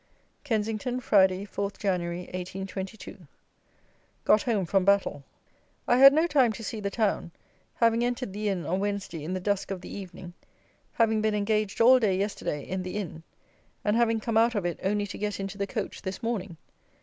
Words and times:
Kensington, 0.43 0.99
Friday, 0.99 1.45
4 1.45 1.69
Jan. 1.77 2.01
1822. 2.01 3.27
Got 4.25 4.41
home 4.41 4.65
from 4.65 4.83
Battle. 4.83 5.23
I 5.87 5.97
had 5.99 6.11
no 6.11 6.25
time 6.25 6.51
to 6.53 6.63
see 6.63 6.79
the 6.79 6.89
town, 6.89 7.29
having 7.75 8.03
entered 8.03 8.33
the 8.33 8.49
Inn 8.49 8.65
on 8.65 8.79
Wednesday 8.79 9.23
in 9.23 9.35
the 9.35 9.39
dusk 9.39 9.69
of 9.69 9.81
the 9.81 9.95
evening, 9.95 10.33
having 10.93 11.21
been 11.21 11.35
engaged 11.35 11.79
all 11.79 11.99
day 11.99 12.17
yesterday 12.17 12.63
in 12.67 12.81
the 12.81 12.97
Inn, 12.97 13.21
and 13.85 13.95
having 13.95 14.19
come 14.19 14.37
out 14.37 14.55
of 14.55 14.65
it 14.65 14.79
only 14.81 15.05
to 15.05 15.19
get 15.19 15.39
into 15.39 15.59
the 15.59 15.67
coach 15.67 16.01
this 16.01 16.23
morning. 16.23 16.57